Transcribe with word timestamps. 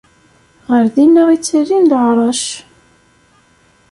Ɣer 0.71 0.85
dinna 0.95 1.23
i 1.29 1.37
ttalin 1.39 1.89
leɛrac. 1.91 2.43